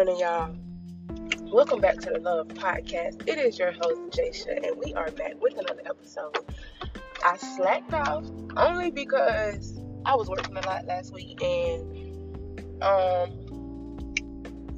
[0.00, 0.56] morning, y'all.
[1.52, 3.28] Welcome back to the Love Podcast.
[3.28, 6.38] It is your host, Jaysha, and we are back with another episode.
[7.22, 8.24] I slacked off
[8.56, 14.14] only because I was working a lot last week, and um,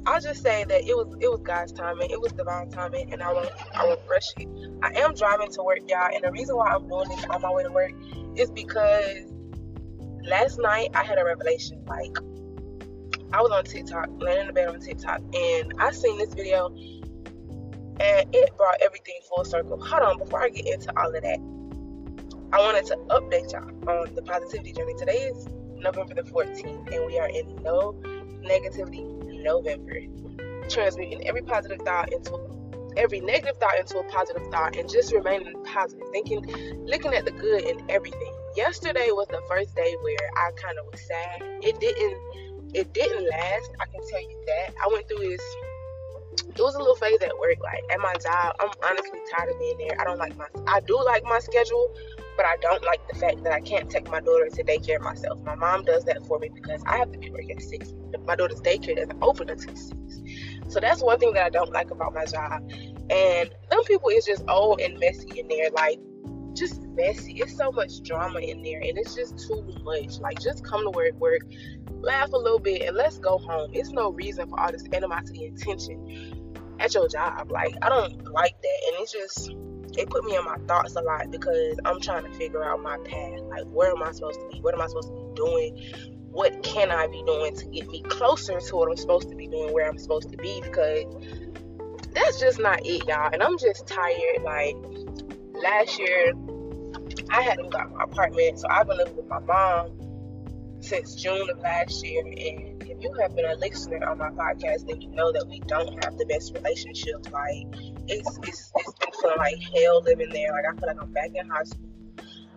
[0.05, 3.23] I'll just say that it was it was God's timing, it was divine timing, and
[3.23, 4.49] I won't I won't rush it.
[4.83, 7.49] I am driving to work, y'all, and the reason why I'm doing this on my
[7.49, 7.93] way to work
[8.35, 9.31] is because
[10.25, 11.81] last night I had a revelation.
[11.85, 12.17] Like
[13.33, 16.67] I was on TikTok, laying in the bed on TikTok, and I seen this video,
[16.67, 19.83] and it brought everything full circle.
[19.83, 21.39] Hold on, before I get into all of that,
[22.53, 24.93] I wanted to update y'all on the positivity journey.
[24.99, 27.93] Today is November the 14th, and we are in no
[28.45, 29.03] negativity
[29.41, 29.95] November,
[30.69, 32.37] transmuting every positive thought into
[32.97, 36.45] every negative thought into a positive thought, and just remaining positive, thinking,
[36.85, 38.31] looking at the good in everything.
[38.55, 41.41] Yesterday was the first day where I kind of was sad.
[41.63, 43.71] It didn't it didn't last.
[43.79, 44.73] I can tell you that.
[44.83, 45.41] I went through this.
[46.49, 48.55] It was a little phase at work, like at my job.
[48.59, 49.99] I'm honestly tired of being there.
[49.99, 50.45] I don't like my.
[50.67, 51.93] I do like my schedule,
[52.35, 55.39] but I don't like the fact that I can't take my daughter to daycare myself.
[55.43, 57.93] My mom does that for me because I have to be working at six.
[58.25, 59.93] My daughter's daycare doesn't open until six.
[60.69, 62.63] So that's one thing that I don't like about my job.
[63.11, 65.99] And some people is just old and messy in there, like
[66.55, 67.33] just messy.
[67.33, 70.19] It's so much drama in there, and it's just too much.
[70.19, 71.41] Like just come to work, work,
[72.01, 73.71] laugh a little bit, and let's go home.
[73.73, 76.43] It's no reason for all this animosity and tension
[76.79, 77.51] at your job.
[77.51, 78.79] Like, I don't like that.
[78.87, 79.51] And it's just,
[79.97, 82.97] it put me in my thoughts a lot because I'm trying to figure out my
[83.05, 83.39] path.
[83.43, 84.59] Like, where am I supposed to be?
[84.61, 85.79] What am I supposed to be doing?
[86.31, 89.47] What can I be doing to get me closer to what I'm supposed to be
[89.47, 90.61] doing, where I'm supposed to be?
[90.61, 91.05] Because
[92.11, 93.29] that's just not it, y'all.
[93.31, 94.41] And I'm just tired.
[94.43, 94.75] Like,
[95.63, 96.33] last year,
[97.29, 99.97] I hadn't got my apartment, so I've been living with my mom
[100.81, 102.21] since June of last year.
[102.21, 105.61] And if you have been a listener on my podcast, then you know that we
[105.61, 107.31] don't have the best relationship.
[107.31, 107.65] Like
[108.07, 110.51] it's it's, it's been feeling like hell living there.
[110.51, 111.89] Like I feel like I'm back in high school.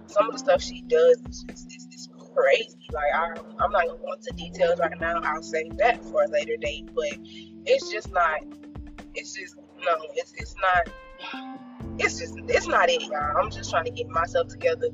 [0.09, 2.77] Some of the stuff she does is just it's, it's crazy.
[2.93, 5.21] Like I, I'm not gonna go into details right now.
[5.23, 6.91] I'll save that for a later date.
[6.94, 7.19] But
[7.67, 8.41] it's just not.
[9.15, 9.97] It's just no.
[10.15, 11.56] It's it's not
[11.99, 13.37] it's just it's not it, y'all.
[13.39, 14.89] I'm just trying to get myself together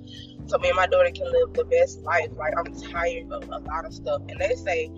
[0.47, 2.29] so me and my daughter can live the best life.
[2.37, 4.23] Like I'm tired of a lot of stuff.
[4.29, 4.91] And they say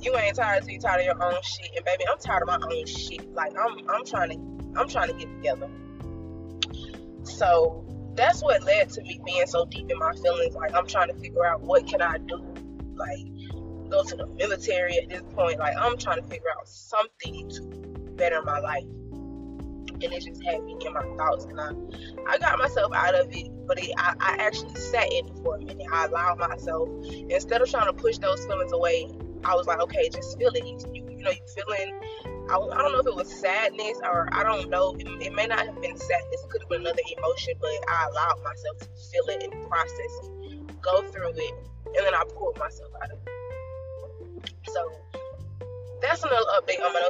[0.00, 1.70] you ain't tired until you tired of your own shit.
[1.76, 3.30] And baby, I'm tired of my own shit.
[3.32, 5.68] Like I'm I'm trying to I'm trying to get together.
[7.22, 7.84] So
[8.14, 10.54] that's what led to me being so deep in my feelings.
[10.54, 12.44] Like I'm trying to figure out what can I do.
[12.94, 13.26] Like
[13.90, 15.58] go to the military at this point.
[15.58, 17.62] Like I'm trying to figure out something to
[18.16, 18.84] better my life
[20.02, 21.70] and it just had me in my thoughts and I,
[22.28, 25.60] I got myself out of it but it, I, I actually sat in for a
[25.60, 25.86] minute.
[25.92, 29.08] I allowed myself instead of trying to push those feelings away
[29.44, 30.66] I was like okay just feel it.
[30.66, 32.00] You, you know you feeling
[32.48, 34.94] I, I don't know if it was sadness or I don't know.
[35.00, 36.44] It, it may not have been sadness.
[36.44, 40.12] It could have been another emotion but I allowed myself to feel it and process
[40.22, 40.26] it
[40.86, 41.54] go through it
[41.86, 44.50] and then I pulled myself out of it.
[44.66, 44.80] So
[46.02, 47.08] that's another update on my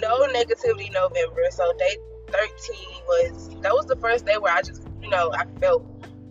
[0.00, 1.42] no negativity November.
[1.50, 1.96] So day
[2.28, 5.84] 13 was that was the first day where I just you know I felt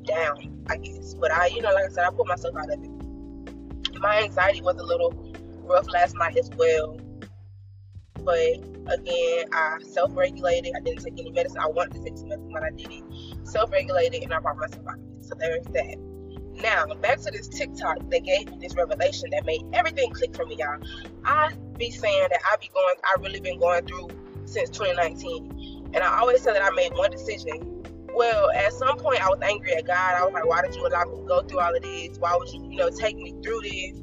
[0.05, 2.83] down I guess, but I you know like I said I put myself out of
[2.83, 3.99] it.
[3.99, 5.11] My anxiety was a little
[5.63, 6.99] rough last night as well,
[8.23, 8.37] but
[8.87, 10.73] again I self-regulated.
[10.75, 11.59] I didn't take any medicine.
[11.59, 13.47] I wanted to take some medicine, but I didn't.
[13.47, 15.25] Self-regulated, and I brought myself out of it.
[15.25, 16.06] So there's that.
[16.61, 20.45] Now, back to this TikTok that gave me this revelation that made everything click for
[20.45, 20.79] me, y'all.
[21.23, 24.09] I be saying that I be going, I really been going through
[24.45, 25.91] since 2019.
[25.93, 27.83] And I always said that I made one decision.
[28.13, 30.15] Well, at some point, I was angry at God.
[30.15, 32.17] I was like, why did you allow me to go through all of this?
[32.17, 33.99] Why would you, you know, take me through this?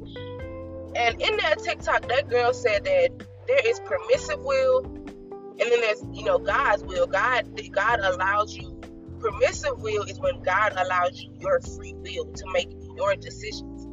[0.95, 3.09] And in that TikTok, that girl said that
[3.47, 7.05] there is permissive will, and then there's, you know, God's will.
[7.07, 8.74] God, God allows you
[9.19, 13.87] permissive will is when God allows you your free will to make your decisions.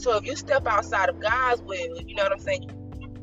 [0.00, 2.68] So if you step outside of God's will, you know what I'm saying?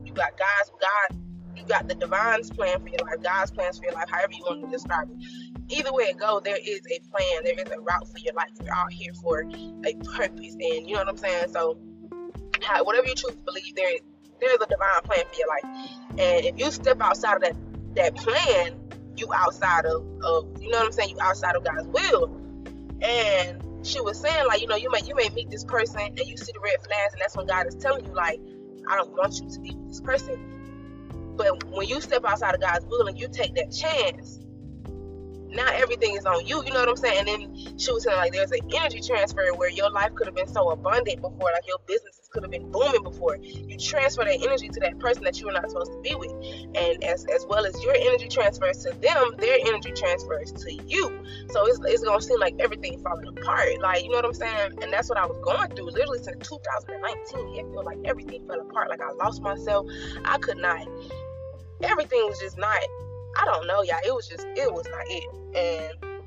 [0.06, 1.20] You, got God's God,
[1.56, 4.44] you got the divine's plan for your life, God's plans for your life, however you
[4.44, 5.78] want to describe it.
[5.78, 8.50] Either way it goes, there is a plan, there is a route for your life.
[8.64, 9.42] You're out here for
[9.86, 11.52] a purpose, and you know what I'm saying.
[11.52, 11.78] So,
[12.84, 14.02] whatever you choose to believe, there is
[14.42, 15.92] there's a divine plan for your life.
[16.18, 17.56] And if you step outside of that
[17.96, 18.81] that plan,
[19.18, 22.38] you outside of, of you know what I'm saying, you outside of God's will.
[23.02, 26.20] And she was saying, like, you know, you may you may meet this person and
[26.20, 28.40] you see the red flags, and that's when God is telling you, like,
[28.88, 31.36] I don't want you to be with this person.
[31.36, 34.40] But when you step outside of God's will and you take that chance,
[35.52, 36.64] not everything is on you.
[36.66, 37.20] You know what I'm saying?
[37.20, 40.36] And then she was saying like there's an energy transfer where your life could have
[40.36, 43.38] been so abundant before, like your businesses could have been booming before.
[43.38, 46.32] You transfer that energy to that person that you were not supposed to be with,
[46.76, 51.24] and as as well as your energy transfers to them, their energy transfers to you.
[51.50, 53.82] So it's it's gonna seem like everything falling apart.
[53.82, 54.80] Like you know what I'm saying?
[54.82, 57.60] And that's what I was going through literally since 2019.
[57.60, 58.90] It felt like everything fell apart.
[58.90, 59.86] Like I lost myself.
[60.26, 60.88] I could not.
[61.84, 62.80] Everything was just not
[63.38, 64.00] I don't know, y'all.
[64.06, 65.24] It was just, it was not it.
[65.56, 66.22] And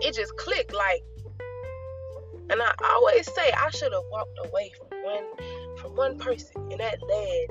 [0.00, 1.02] it just clicked like,
[2.50, 6.80] and I always say I should have walked away from one, from one person, and
[6.80, 7.46] that led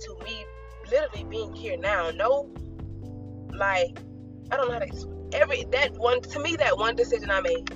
[0.00, 0.44] to me
[0.90, 2.10] literally being here now.
[2.10, 2.48] No,
[3.58, 3.98] like,
[4.52, 7.68] I don't know how to every that one to me that one decision I made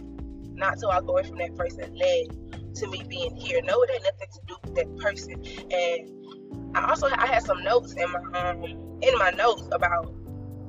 [0.55, 3.61] not to walk away from that person led to me being here.
[3.65, 5.43] No, it had nothing to do with that person.
[5.73, 8.63] And I also I had some notes in my um
[9.03, 10.15] in my notes about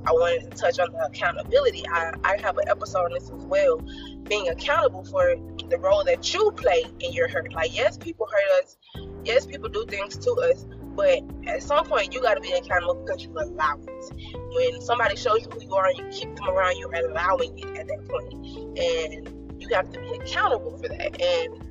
[0.05, 1.83] I wanted to touch on the accountability.
[1.87, 3.81] I, I have an episode on this as well,
[4.23, 5.35] being accountable for
[5.69, 7.53] the role that you play in your hurt.
[7.53, 8.77] Like, yes, people hurt us.
[9.23, 10.65] Yes, people do things to us.
[10.95, 14.35] But at some point, you got to be accountable because you allow it.
[14.53, 17.77] When somebody shows you who you are and you keep them around, you're allowing it
[17.77, 18.77] at that point.
[18.77, 21.21] And you have to be accountable for that.
[21.21, 21.70] And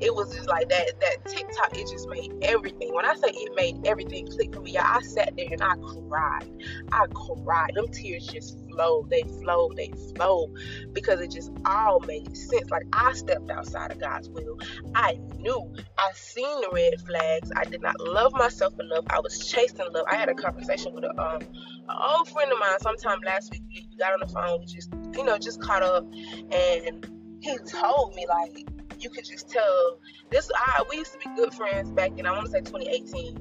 [0.00, 2.94] it was just like that that TikTok it just made everything.
[2.94, 5.74] When I say it made everything click for me, I sat there and I
[6.08, 6.50] cried.
[6.92, 7.06] I
[7.44, 7.74] cried.
[7.74, 9.10] Them tears just flowed.
[9.10, 9.76] They flowed.
[9.76, 10.54] They flowed
[10.92, 12.70] because it just all made sense.
[12.70, 14.58] Like I stepped outside of God's will.
[14.94, 15.74] I knew.
[15.98, 17.50] I seen the red flags.
[17.56, 19.04] I did not love myself enough.
[19.10, 20.06] I was chasing love.
[20.08, 21.42] I had a conversation with a um
[21.88, 23.62] an old friend of mine sometime last week.
[23.68, 24.60] We got on the phone.
[24.60, 26.04] We just you know just caught up
[26.52, 28.66] and he told me like
[28.98, 30.00] you could just tell
[30.30, 30.50] this.
[30.56, 33.36] I we used to be good friends back in I want to say 2018,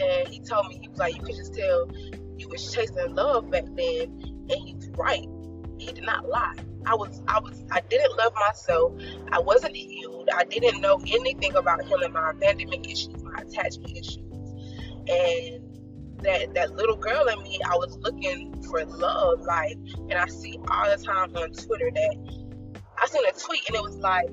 [0.00, 1.90] and he told me he was like you could just tell
[2.36, 5.26] you was chasing love back then, and he's right.
[5.78, 6.56] He did not lie.
[6.86, 8.92] I was I was I didn't love myself.
[9.32, 10.28] I wasn't healed.
[10.34, 14.18] I didn't know anything about healing my abandonment issues, my attachment issues,
[15.08, 15.70] and
[16.22, 19.76] that that little girl in me, I was looking for love, like,
[20.08, 22.40] and I see all the time on Twitter that
[23.00, 24.28] I seen a tweet and it was like,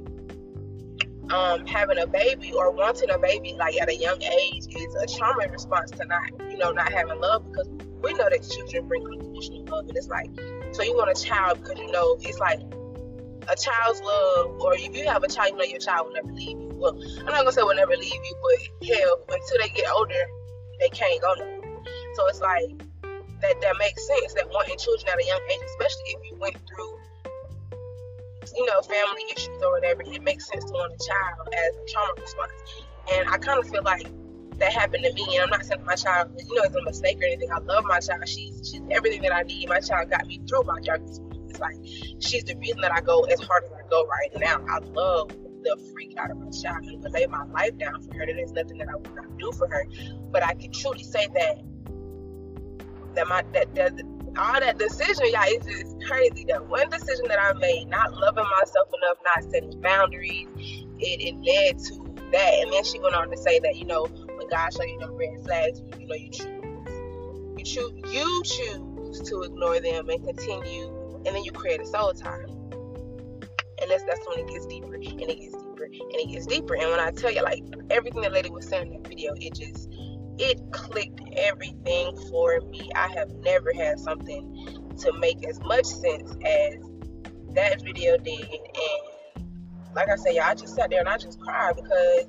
[1.32, 5.18] um, having a baby or wanting a baby like at a young age is a
[5.18, 7.68] trauma response to not, you know, not having love because
[8.02, 10.30] we know that children bring unconditional love, and it's like,
[10.72, 12.60] so you want a child because you know it's like
[13.50, 16.32] a child's love, or if you have a child, you know your child will never
[16.32, 16.72] leave you.
[16.76, 20.24] Well, I'm not gonna say will never leave you, but hell, until they get older,
[20.80, 21.84] they can't go nowhere.
[22.16, 22.70] So it's like
[23.42, 26.56] that that makes sense that wanting children at a young age, especially if you went
[26.68, 27.00] through
[28.56, 31.92] you know, family issues or whatever, it makes sense to want a child as a
[31.92, 32.52] trauma response.
[33.14, 34.08] And I kind of feel like
[34.60, 35.26] that happened to me.
[35.36, 37.52] And I'm not saying my child, you know, it's a mistake or anything.
[37.52, 38.28] I love my child.
[38.28, 39.70] She's she's everything that I need.
[39.70, 41.60] My child got me through my darkest moments.
[41.60, 41.78] Like
[42.20, 44.66] she's the reason that I go as hard as I go right now.
[44.70, 45.30] I love
[45.64, 48.26] the freak out of my child and lay my life down for her.
[48.26, 49.86] There's nothing that I would not do for her.
[50.32, 51.64] But I can truly say that
[53.16, 56.46] that my that, that all that decision, y'all, it's just crazy.
[56.48, 60.48] That one decision that I made, not loving myself enough, not setting boundaries,
[61.00, 62.54] it, it led to that.
[62.62, 65.12] And then she went on to say that, you know, when God show you the
[65.12, 66.48] red flags, you know, you choose.
[67.58, 70.98] You choose you choose to ignore them and continue
[71.28, 72.46] and then you create a soul tie.
[73.80, 76.76] And that's that's when it gets deeper and it gets deeper and it gets deeper.
[76.76, 79.54] And when I tell you like everything that lady was saying in that video, it
[79.54, 79.90] just
[80.40, 82.90] it clicked everything for me.
[82.96, 86.76] I have never had something to make as much sense as
[87.54, 88.48] that video did.
[88.50, 89.46] And
[89.96, 92.28] like I y'all, I just sat there and I just cried because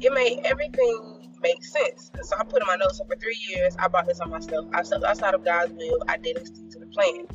[0.00, 2.10] it made everything make sense.
[2.22, 2.98] So I put in my notes.
[2.98, 4.66] So for three years, I bought this on myself.
[4.72, 6.02] I stepped outside of God's will.
[6.08, 7.26] I didn't stick to the plan.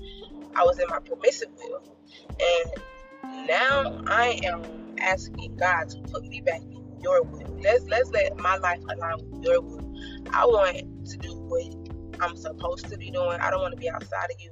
[0.56, 1.82] I was in my permissive will.
[2.24, 4.63] And now I am
[5.00, 6.62] asking God to put me back
[7.01, 7.60] your will.
[7.62, 9.93] Let's let's let my life align with your will.
[10.31, 13.39] I want to do what I'm supposed to be doing.
[13.39, 14.51] I don't want to be outside of you.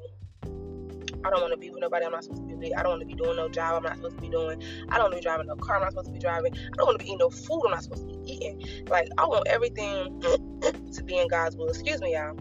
[1.24, 2.78] I don't want to be with nobody I'm not supposed to be with.
[2.78, 4.62] I don't want to be doing no job I'm not supposed to be doing.
[4.90, 6.54] I don't want to be driving no car I'm not supposed to be driving.
[6.56, 8.86] I don't want to be eating no food I'm not supposed to be eating.
[8.88, 10.22] Like I want everything
[10.94, 11.68] to be in God's will.
[11.68, 12.38] Excuse me, y'all.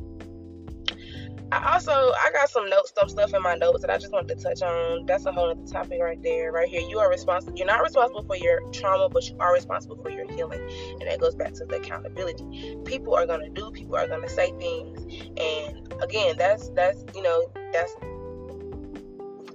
[1.50, 4.37] I also I got some notes, some stuff in my notes that I just wanted
[4.37, 5.07] to touch on.
[5.07, 6.83] That's a whole other topic right there, right here.
[6.83, 7.57] You are responsible.
[7.57, 10.61] You're not responsible for your trauma, but you are responsible for your healing,
[11.00, 12.76] and that goes back to the accountability.
[12.85, 15.00] People are gonna do, people are gonna say things,
[15.40, 17.97] and again, that's that's you know that's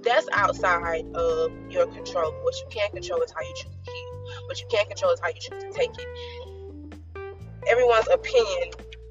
[0.02, 2.32] that's outside of your control.
[2.42, 4.46] What you can control is how you choose to heal.
[4.46, 6.08] What you can't control is how you choose to take it.
[7.68, 8.70] Everyone's opinion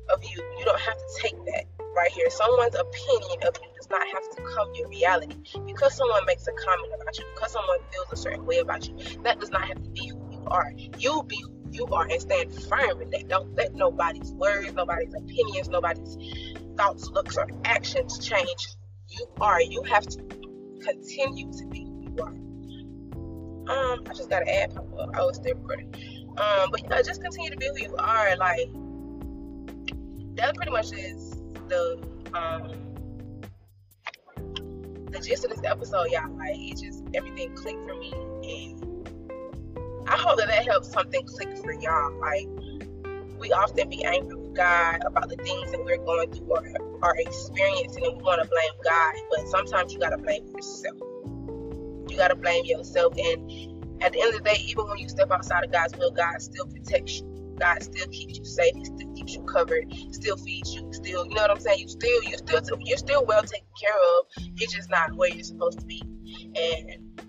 [0.09, 2.29] of you, you don't have to take that right here.
[2.29, 5.35] Someone's opinion of you does not have to come your reality.
[5.65, 8.95] Because someone makes a comment about you, because someone feels a certain way about you,
[9.23, 10.71] that does not have to be who you are.
[10.97, 13.27] You be who you are and stand firm in that.
[13.27, 16.17] Don't let nobody's words, nobody's opinions, nobody's
[16.77, 18.67] thoughts, looks, or actions change
[19.09, 19.61] who you are.
[19.61, 20.17] You have to
[20.81, 22.33] continue to be who you are.
[23.65, 25.09] Um, I just got to add pop up.
[25.13, 25.93] I was still recording.
[26.37, 28.35] Um, but yeah, just continue to be who you are.
[28.35, 28.69] Like
[30.35, 31.42] that pretty much is
[31.73, 31.97] the
[32.33, 32.69] um
[35.11, 36.29] the gist of this episode, y'all.
[36.37, 41.57] Like it just everything clicked for me, and I hope that that helps something click
[41.57, 42.19] for y'all.
[42.19, 42.47] Like
[43.39, 46.63] we often be angry with God about the things that we're going through or
[47.01, 50.97] are experiencing, and we want to blame God, but sometimes you gotta blame yourself.
[52.09, 55.31] You gotta blame yourself, and at the end of the day, even when you step
[55.31, 57.32] outside of God's will, God still protects you.
[57.59, 58.73] God still keeps you safe.
[58.75, 59.93] He still keeps you covered.
[60.11, 60.91] Still feeds you.
[60.91, 61.79] Still, you know what I'm saying?
[61.79, 64.25] You still, you still, you're still well taken care of.
[64.55, 66.01] You're just not where you're supposed to be.
[66.55, 67.21] And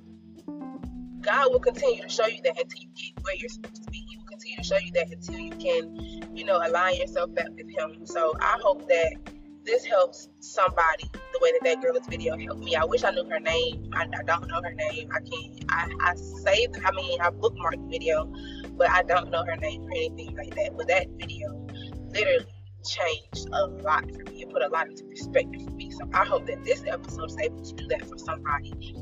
[1.21, 4.05] God will continue to show you that until you get where you're supposed to be.
[4.09, 7.49] He will continue to show you that until you can, you know, align yourself back
[7.51, 8.07] with Him.
[8.07, 9.17] So I hope that
[9.65, 12.77] this helps somebody the way that that girl's video helped me.
[12.77, 13.91] I wish I knew her name.
[13.95, 15.11] I, I don't know her name.
[15.13, 15.65] I can't.
[15.71, 16.79] I, I saved.
[16.85, 18.33] I mean, I bookmarked the video,
[18.77, 20.77] but I don't know her name or anything like that.
[20.77, 21.67] But that video
[22.13, 22.47] literally
[22.85, 24.43] changed a lot for me.
[24.43, 25.91] It put a lot into perspective for me.
[25.91, 28.95] So I hope that this episode is able to do that for somebody.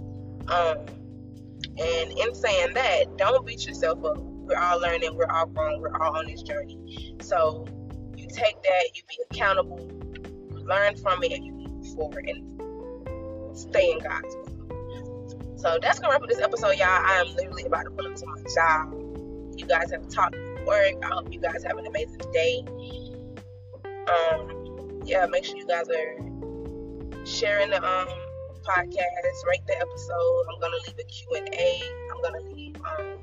[0.49, 0.79] Um,
[1.79, 4.19] and in saying that, don't beat yourself up.
[4.19, 5.17] We're all learning.
[5.17, 5.81] We're all growing.
[5.81, 7.17] We're all on this journey.
[7.21, 7.67] So
[8.17, 8.85] you take that.
[8.95, 10.03] You be accountable
[10.73, 15.57] learn from it and you move forward and stay in God's will.
[15.57, 16.89] So that's gonna wrap up this episode, y'all.
[16.89, 18.93] I am literally about to pull up to my job.
[19.57, 20.37] You guys have talked
[20.67, 20.95] work.
[21.05, 22.65] I hope you guys have an amazing day.
[24.09, 28.09] Um, yeah, make sure you guys are sharing the um
[28.63, 30.45] podcast, rate the episode.
[30.53, 31.83] I'm gonna leave a Q and A.
[32.13, 33.19] I'm gonna leave um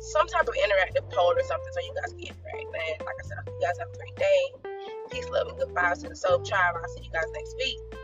[0.00, 2.98] some type of interactive poll or something so you guys can interact.
[2.98, 4.71] And like I said, you guys have a great day.
[5.12, 6.74] Peace, love, and good vibes to the Soul Tribe.
[6.74, 8.01] I'll see you guys next week.